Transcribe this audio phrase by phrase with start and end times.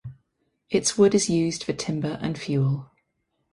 [0.71, 2.89] Its wood is used for timber and fuel.